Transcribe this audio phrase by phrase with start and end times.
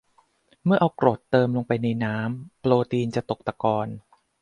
[0.65, 3.87] เมื่อเอากรดเติมลงไปในน้ำโปรตีน จะตกตะกอน